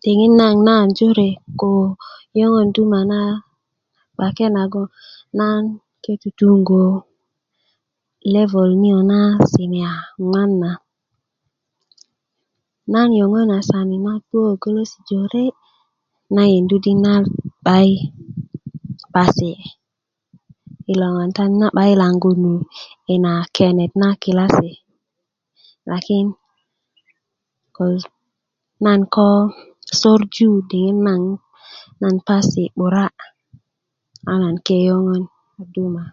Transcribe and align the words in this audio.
diŋit 0.00 0.32
naŋ 0.40 0.54
nan 0.68 0.84
jore 0.96 1.28
ko 1.60 1.70
liyöŋö 2.32 2.62
duma 2.74 3.00
na 3.10 3.20
kpake 4.14 4.46
nagon 4.56 4.88
nan 5.40 5.60
ke 6.02 6.12
tutungo 6.22 6.84
level 8.34 8.70
niyo 8.82 8.98
na 9.10 9.20
senior 9.52 9.98
nŋan 10.30 10.50
nan 12.92 13.08
liyöŋön 13.14 13.48
asandi 13.58 13.96
kobgoŋ 14.00 14.02
nan 14.04 14.20
pujö 14.28 14.48
yoŋesi 14.62 14.98
jore 15.08 15.44
'n 16.32 16.36
ye 16.50 16.54
yeju 16.54 16.76
afi 16.80 16.92
nan 17.06 17.22
a 17.76 17.82
passi 19.14 19.52
j 20.84 20.88
lakin 25.92 26.26
nan 28.84 29.00
ko 29.14 29.28
sorju 30.00 30.50
naŋ 31.06 31.22
nan 32.00 32.14
passi 32.26 32.62
'bura 32.72 33.06
a 34.30 34.32
nan 34.42 34.56
ke 34.66 34.74
liyöŋö 34.80 35.14
duma 35.74 36.04